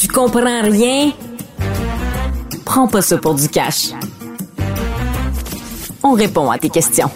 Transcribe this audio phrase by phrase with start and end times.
[0.00, 1.12] Tu comprends rien?
[2.64, 3.88] Prends pas ça pour du cash.
[6.04, 7.10] On répond à tes questions.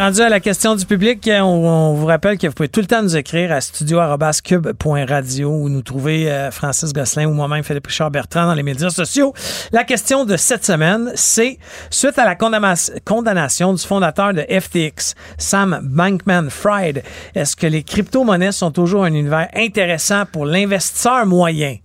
[0.00, 2.86] Rendu à la question du public, on, on vous rappelle que vous pouvez tout le
[2.86, 8.10] temps nous écrire à studio.cube.radio ou nous trouver euh, Francis Gosselin ou moi-même Philippe Richard
[8.10, 9.34] Bertrand dans les médias sociaux.
[9.72, 11.58] La question de cette semaine, c'est
[11.90, 17.02] suite à la condamna- condamnation du fondateur de FTX, Sam Bankman-Fried,
[17.34, 21.76] est-ce que les crypto-monnaies sont toujours un univers intéressant pour l'investisseur moyen?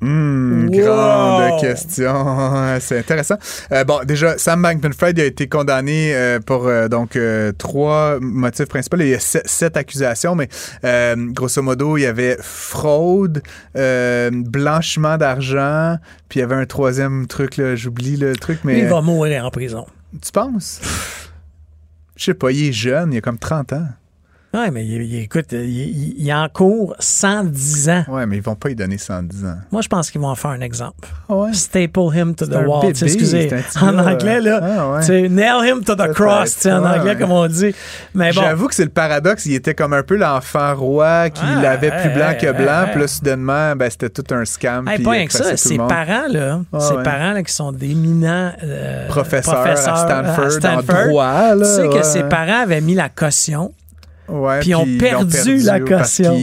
[0.81, 1.47] Wow.
[1.47, 2.55] Grande question.
[2.79, 3.35] C'est intéressant.
[3.71, 7.17] Euh, bon, déjà, Sam Bankman-Fried a été condamné euh, pour euh, donc
[7.57, 8.97] trois motifs principaux.
[8.99, 10.49] Il y a sept, sept accusations, mais
[11.33, 13.41] grosso modo, il y avait fraude,
[13.73, 15.97] blanchiment d'argent,
[16.29, 19.51] puis il y avait un troisième truc, j'oublie le truc, mais il va mourir en
[19.51, 19.85] prison.
[20.21, 20.81] tu penses?
[22.15, 23.87] Je sais pas, il est jeune, il a comme 30 ans.
[24.55, 28.03] Ouais, mais il, il- écoute, il, il, il en court 110 ans.
[28.07, 29.55] Ouais, mais ils vont pas lui donner 110 ans.
[29.71, 31.07] Moi, je pense qu'ils vont en faire un exemple.
[31.29, 31.53] Ah ouais?
[31.53, 32.81] Staple him to the wall.
[32.81, 33.49] bébé, excusez,
[33.81, 34.99] en anglais, là, Ah ouais.
[35.01, 37.17] tu sais, nail him to the cross, en anglais, ouais.
[37.17, 37.73] comme on dit.
[38.13, 39.45] Mais bon, J'avoue que c'est le paradoxe.
[39.45, 42.45] Il était comme un peu l'enfant roi qui Ah, l'avait plus hey, blanc hey, que
[42.47, 42.83] hey, blanc.
[42.85, 42.91] hey.
[42.91, 44.85] Puis là, soudainement, ben, c'était tout un scam.
[44.85, 49.07] pas rien que ça, ses parents, là, Ah, ses parents là, qui sont d'éminents euh,
[49.07, 51.57] Professeur professeurs à Stanford, en droit.
[51.57, 53.71] Tu sais que ses parents avaient mis la caution,
[54.27, 56.37] Ouais, puis ils ont perdu la caution.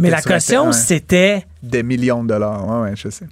[0.00, 1.44] mais la caution, c'était...
[1.62, 2.66] des millions de dollars.
[2.68, 3.24] Ouais, ouais, je sais.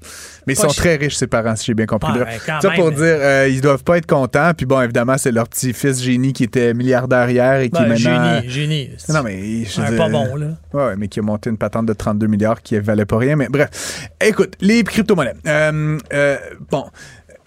[0.47, 2.13] Mais ils sont ch- très riches, ses parents, si j'ai bien compris.
[2.13, 4.53] Ouais, ouais, quand ça même, pour mais- dire, euh, ils doivent pas être contents.
[4.57, 8.41] Puis bon, évidemment, c'est leur petit-fils génie qui était milliardaire hier et qui Ben, maintenant.
[8.41, 8.91] génie, génie.
[9.09, 10.47] Non, mais je dire- pas bon, là.
[10.73, 13.37] Ouais, ouais, mais qui a monté une patente de 32 milliards qui valait pas rien.
[13.37, 15.35] Mais bref, écoute, les crypto-monnaies.
[15.47, 16.37] Euh, euh,
[16.71, 16.87] bon,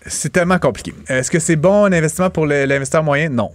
[0.05, 0.93] c'est tellement compliqué.
[1.09, 3.27] Est-ce que c'est bon un investissement pour l'investisseur moyen?
[3.29, 3.49] Non.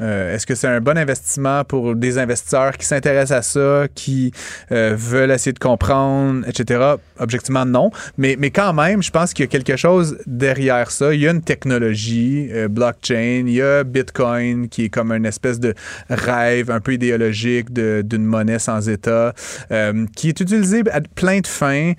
[0.00, 4.32] Euh, Est-ce que c'est un bon investissement pour des investisseurs qui s'intéressent à ça, qui
[4.72, 6.96] euh, veulent essayer de comprendre, etc.?
[7.18, 7.90] Objectivement, non.
[8.18, 11.14] Mais, mais quand même, je pense qu'il y a quelque chose derrière ça.
[11.14, 15.26] Il y a une technologie, euh, blockchain, il y a Bitcoin qui est comme une
[15.26, 15.74] espèce de
[16.10, 19.32] rêve un peu idéologique d'une monnaie sans État,
[20.14, 21.92] qui est utilisé à plein de fins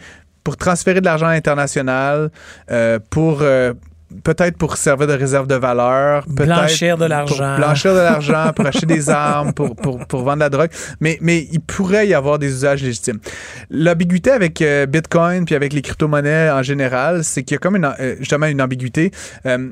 [0.44, 2.31] pour transférer de l'argent international,
[2.72, 3.44] euh, pour...
[4.23, 6.23] Peut-être pour servir de réserve de valeur.
[6.25, 7.57] peut-être Blanchir de l'argent.
[7.57, 10.69] Blanchir de l'argent, pour acheter des armes, pour, pour, pour vendre la drogue.
[11.01, 13.19] Mais, mais il pourrait y avoir des usages légitimes.
[13.69, 17.75] L'ambiguïté avec euh, Bitcoin puis avec les crypto-monnaies en général, c'est qu'il y a comme
[17.75, 19.12] une, euh, justement une ambiguïté.
[19.45, 19.69] Euh,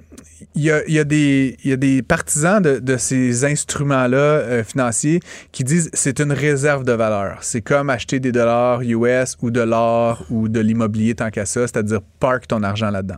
[0.53, 3.45] il, y a, il, y a des, il y a des partisans de, de ces
[3.45, 5.21] instruments-là financiers
[5.53, 7.37] qui disent c'est une réserve de valeur.
[7.39, 11.61] C'est comme acheter des dollars US ou de l'or ou de l'immobilier tant qu'à ça,
[11.61, 13.17] c'est-à-dire park ton argent là-dedans.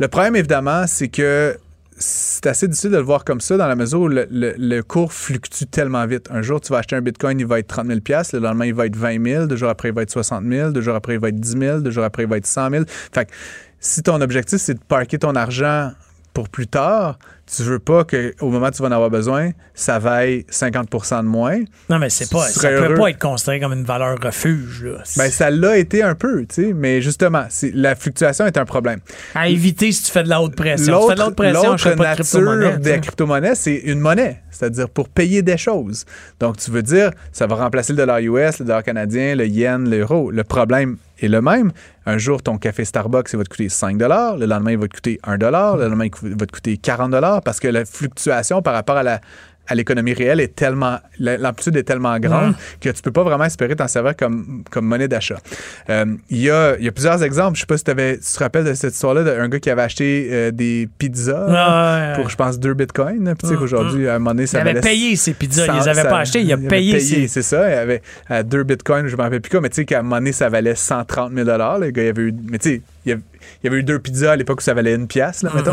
[0.00, 1.58] Le problème, évidemment, c'est que
[2.00, 5.64] c'est assez difficile de le voir comme ça dans la mesure où le, cours fluctue
[5.64, 6.28] tellement vite.
[6.30, 7.98] Un jour, tu vas acheter un bitcoin, il va être 30 000
[8.34, 10.70] le lendemain, il va être 20 000 deux jours après, il va être 60 000
[10.70, 12.70] deux jours après, il va être 10 000 deux jours après, il va être 100
[12.70, 13.32] 000 Fait que
[13.80, 15.90] si ton objectif, c'est de parker ton argent
[16.32, 17.18] pour plus tard,
[17.54, 21.28] tu veux pas qu'au moment où tu vas en avoir besoin, ça vaille 50% de
[21.28, 21.58] moins.
[21.88, 22.94] Non, mais c'est pas, ça serais peut heureux.
[22.94, 24.84] pas être considéré comme une valeur refuge.
[24.84, 25.02] Là.
[25.16, 27.44] Ben, ça l'a été un peu, tu sais, mais justement,
[27.74, 29.00] la fluctuation est un problème.
[29.34, 31.00] à éviter si tu fais de la haute pression.
[31.00, 32.64] Si tu fais de la haute pression, je L'autre fais pas de crypto-monnaie.
[32.64, 36.04] nature tu des crypto-monnaies, c'est une monnaie, c'est-à-dire pour payer des choses.
[36.40, 39.88] Donc, tu veux dire, ça va remplacer le dollar US, le dollar canadien, le yen,
[39.88, 40.30] l'euro.
[40.30, 41.72] Le problème est le même.
[42.06, 44.94] Un jour, ton café Starbucks, il va te coûter 5 Le lendemain, il va te
[44.94, 47.12] coûter 1 Le lendemain, il va te coûter 40
[47.42, 49.20] parce que la fluctuation par rapport à la
[49.70, 53.44] à l'économie réelle est tellement la- l'amplitude est tellement grande que tu peux pas vraiment
[53.44, 55.36] espérer t'en servir comme, comme monnaie d'achat.
[55.90, 57.56] Euh, Il y, a, il y a plusieurs exemples.
[57.56, 59.82] Je sais pas si t'avais- tu te rappelles de cette histoire-là d'un gars qui avait
[59.82, 62.30] acheté euh, des pizzas pour, ouais.
[62.30, 63.24] je pense, 2 bitcoins.
[63.24, 65.34] Puis tu sais Hum, qu'aujourd'hui, à un moment donné, Il ça avait valait payé ses
[65.34, 65.66] pizzas.
[65.66, 66.40] Il les avait ça- pas achetées.
[66.40, 67.28] Il a avait payé ses.
[67.28, 67.68] C'est ça.
[67.70, 68.00] Il avait
[68.30, 70.32] à 2 bitcoins, je me rappelle plus quoi, mais tu sais qu'à un moment donné,
[70.32, 72.34] ça valait 130 000 Le gars, il avait eu.
[72.50, 73.22] Mais tu sais, il y avait-
[73.62, 75.72] il y avait eu deux pizzas à l'époque où ça valait une pièce, là, mettons.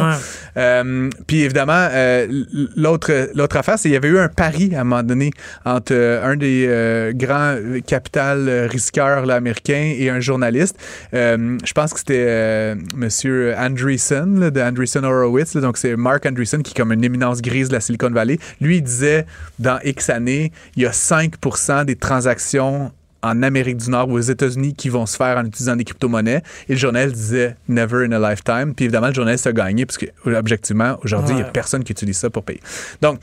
[0.57, 2.28] Euh, puis évidemment, euh,
[2.75, 5.31] l'autre l'autre affaire, c'est qu'il y avait eu un pari à un moment donné
[5.66, 10.75] entre euh, un des grands capital euh, risqueurs là, américains et un journaliste.
[11.13, 15.56] Je pense que c'était Monsieur Andreessen, là, de Andreessen Horowitz.
[15.57, 18.38] donc c'est Mark Andreessen qui est comme une éminence grise de la Silicon Valley.
[18.62, 19.25] Lui, il disait
[19.60, 24.19] dans X années, il y a 5% des transactions en Amérique du Nord ou aux
[24.19, 26.44] États-Unis qui vont se faire en utilisant des crypto-monnaies.
[26.69, 28.73] Et le journal disait Never in a lifetime.
[28.75, 31.91] Puis évidemment, le journaliste a gagné parce que, objectivement, aujourd'hui, il n'y a personne qui
[31.91, 32.62] utilise ça pour payer.
[33.01, 33.19] Donc,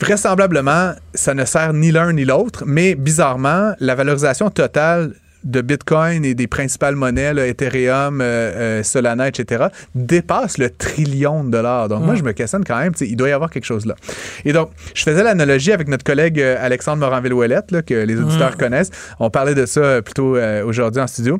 [0.00, 6.24] vraisemblablement, ça ne sert ni l'un ni l'autre, mais bizarrement, la valorisation totale de Bitcoin
[6.24, 11.88] et des principales monnaies, là, Ethereum, euh, euh, Solana, etc., dépasse le trillion de dollars.
[11.88, 13.94] Donc, moi, je me questionne quand même, il doit y avoir quelque chose là.
[14.44, 18.90] Et donc, je faisais l'analogie avec notre collègue euh, Alexandre Moranville-Ouellette, que les auditeurs connaissent.
[19.18, 21.38] On parlait de ça plutôt euh, aujourd'hui en studio.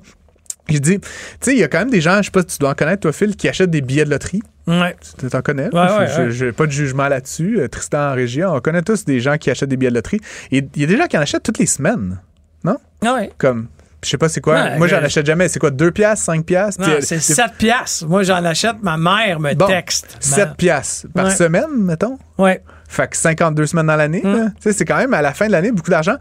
[0.69, 1.08] Je dis, tu
[1.40, 2.75] sais, il y a quand même des gens, je sais pas si tu dois en
[2.75, 4.43] connaître, toi, Phil, qui achètent des billets de loterie.
[4.66, 4.96] Ouais.
[5.19, 5.75] Tu t'en connais?
[5.75, 7.60] Ouais, ouais, je n'ai pas de jugement là-dessus.
[7.70, 10.20] Tristan en régie, on connaît tous des gens qui achètent des billets de loterie.
[10.52, 12.20] Et il y a des gens qui en achètent toutes les semaines.
[12.64, 12.76] Non?
[13.04, 13.31] Ah ouais.
[13.38, 13.66] Comme,
[14.04, 14.76] je sais pas c'est quoi.
[14.76, 15.49] Moi, j'en euh, achète jamais.
[15.49, 16.81] C'est quoi, 2 piastres, 5 piastres?
[16.82, 18.06] Non, euh, c'est des- 7 piastres.
[18.06, 18.76] Moi, j'en achète.
[18.82, 20.16] Ma mère me Bon, texte.
[20.20, 21.31] 7 piastres par Ouais.
[21.34, 22.19] semaine, mettons?
[22.38, 22.62] Ouais.
[22.88, 24.20] Fait que 52 semaines dans l'année.
[24.25, 24.52] Mm.
[24.60, 26.16] sais, C'est quand même à la fin de l'année beaucoup d'argent.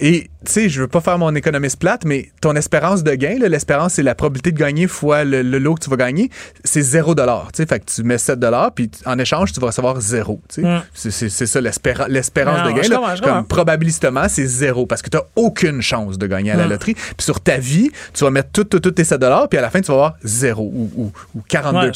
[0.00, 3.36] Et tu sais, je veux pas faire mon économiste plate, mais ton espérance de gain,
[3.40, 6.30] l'espérance, c'est la probabilité de gagner fois le, le lot que tu vas gagner,
[6.62, 7.22] c'est 0 tu
[7.54, 7.66] sais.
[7.66, 8.38] Fait que tu mets 7
[8.76, 10.40] puis en échange, tu vas recevoir 0.
[10.48, 10.68] tu sais.
[10.68, 10.82] Mm.
[10.94, 12.82] C'est- ça l'espéra- l'espérance de gain.
[12.90, 12.96] là.
[13.20, 16.70] Comme probabilistement, c'est 0 parce que tu aucune chance de gagner à la Mm.
[16.70, 16.94] loterie.
[16.94, 19.20] Puis sur ta vie, tu vas mettre tous tout, tout tes 7
[19.50, 21.92] puis à la fin, tu vas avoir 0 ou, ou, ou 42 Ouais,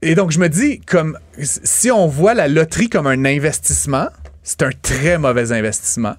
[0.00, 4.08] et donc, je me dis, comme si on voit la loterie comme un investissement,
[4.44, 6.14] c'est un très mauvais investissement.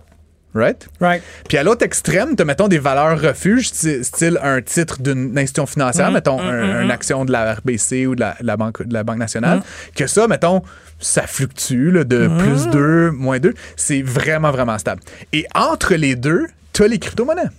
[0.53, 0.87] Right?
[1.01, 1.21] Right.
[1.49, 6.07] Puis à l'autre extrême, tu mettons des valeurs refuges, style un titre d'une institution financière,
[6.07, 6.81] Mhm, mettons mhm, un- mhm.
[6.83, 9.61] une action de la RBC ou de la, de la banque, de la Banque nationale,
[9.97, 10.61] que ça, mettons,
[10.97, 13.53] ça fluctue là, de plus 2, moins 2.
[13.75, 15.01] C'est vraiment, vraiment stable.
[15.33, 17.49] Et entre les deux, tu as les crypto-monnaies.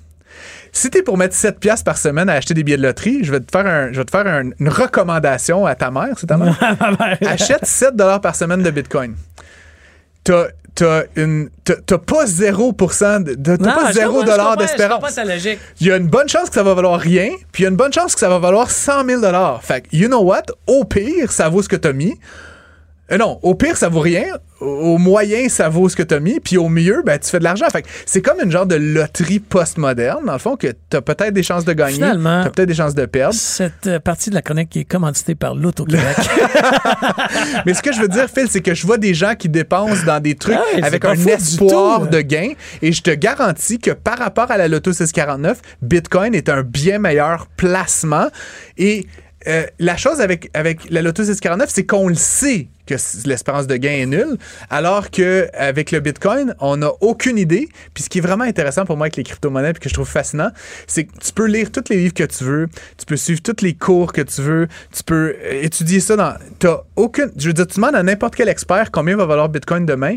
[0.72, 3.30] Si t'es pour mettre 7 piastres par semaine à acheter des billets de loterie, je
[3.30, 6.26] vais te faire, un- je vais te faire un- une recommandation à ta mère, c'est
[6.28, 6.56] ta mère?
[7.26, 9.14] Achète 7 par semaine de Bitcoin.
[10.26, 14.58] T'as t'as une t'as pas 0% de- t'as pas je 0 comprends, je comprends, Je
[14.58, 15.00] d'espérance.
[15.80, 17.70] Il y a une bonne chance que ça va valoir rien, puis il y a
[17.70, 19.22] une bonne chance que ça va valoir 100 000
[19.62, 20.42] Fait que, you know what?
[20.66, 22.14] Au pire, ça vaut ce que t'as mis.
[23.12, 24.24] Euh, non, au pire, ça vaut rien.
[24.60, 26.40] Au moyen, ça vaut ce que t'as mis.
[26.40, 27.66] Puis au mieux, ben, tu fais de l'argent.
[27.70, 31.42] Fait c'est comme une genre de loterie postmoderne, dans le fond, que t'as peut-être des
[31.42, 31.94] chances de gagner.
[31.94, 33.34] Finalement- T'as peut-être des chances de perdre.
[33.34, 36.16] Cette euh, partie de la chronique qui est commanditée par l'Auto-Québec.
[37.66, 40.04] Mais ce que je veux dire, Phil, c'est que je vois des gens qui dépensent
[40.04, 42.52] dans des trucs Ouais, c'est avec un espoir de gain.
[42.82, 46.98] Et je te garantis que par rapport à la Loto 649, Bitcoin est un bien
[46.98, 48.28] meilleur placement.
[48.78, 49.06] Et
[49.46, 52.94] euh, la chose avec, la Loto 649, c'est qu'on le sait que
[53.26, 54.36] l'espérance de gain est nulle,
[54.70, 57.68] alors que avec le Bitcoin, on n'a aucune idée.
[57.94, 60.08] Puis ce qui est vraiment intéressant pour moi avec les crypto-monnaies, puis que je trouve
[60.08, 60.50] fascinant,
[60.86, 63.62] c'est que tu peux lire tous les livres que tu veux, tu peux suivre tous
[63.62, 66.34] les cours que tu veux, tu peux euh, étudier ça dans.
[66.58, 67.32] T'as aucune.
[67.36, 70.16] Je veux dire, tu demandes à n'importe quel expert combien va valoir Bitcoin demain.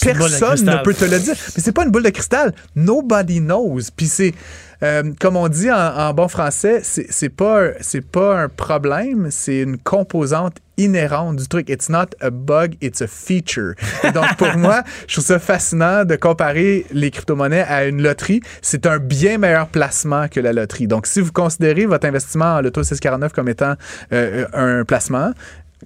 [0.00, 1.34] Personne ne peut te le dire.
[1.56, 2.54] Mais c'est pas une boule de cristal.
[2.76, 3.80] Nobody knows.
[3.96, 4.34] Puis c'est,
[4.82, 7.68] euh, comme on dit en, en bon français, c'est pas,
[8.12, 11.68] pas un problème, c'est une composante inhérente du truc.
[11.68, 13.74] It's not a bug, it's a feature.
[14.04, 18.40] Et donc pour moi, je trouve ça fascinant de comparer les crypto-monnaies à une loterie.
[18.62, 20.86] C'est un bien meilleur placement que la loterie.
[20.86, 23.74] Donc si vous considérez votre investissement en Loto 649 comme étant
[24.12, 25.32] euh, un placement,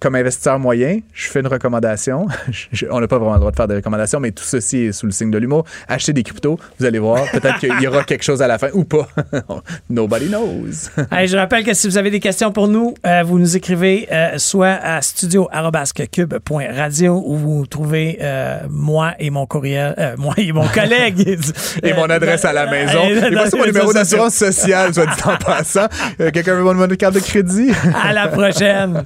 [0.00, 2.26] comme investisseur moyen, je fais une recommandation.
[2.72, 4.92] Je- on n'a pas vraiment le droit de faire des recommandations, mais tout ceci est
[4.92, 5.64] sous le signe de l'humour.
[5.88, 7.24] Achetez des cryptos, vous allez voir.
[7.32, 9.08] Peut-être qu'il y aura quelque chose à la fin ou pas.
[9.90, 10.90] Nobody knows.
[11.12, 14.08] Hey, je rappelle que si vous avez des questions pour nous, euh, vous nous écrivez
[14.10, 20.66] euh, soit à studio.cube.radio où vous trouvez euh, moi et mon courriel, moi et mon
[20.68, 21.38] collègue.
[21.82, 23.02] Et mon adresse à la maison.
[23.04, 25.86] Et voici mon numéro d'assurance sociale, soit dit en passant.
[26.18, 27.70] Quelqu'un veut mon carte de crédit?
[28.02, 29.04] À la prochaine.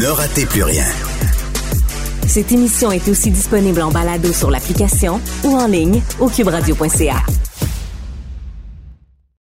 [0.00, 0.86] Ne ratez plus rien.
[2.26, 7.16] Cette émission est aussi disponible en balado sur l'application ou en ligne au cuberadio.ca.